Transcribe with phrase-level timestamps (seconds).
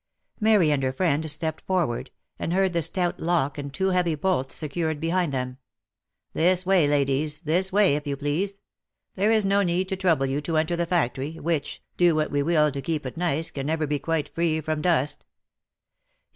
[0.39, 2.09] Mary and her friend stepped forward,
[2.39, 5.59] and heard the stout lock and two heavy bolts secured behind them."
[6.33, 8.61] This" way, ladies, this way, if you please;
[9.13, 12.41] there is no need to trouble you to enter the factory, which, do what we
[12.41, 15.23] will to keep it nice, can never be quite free from dust.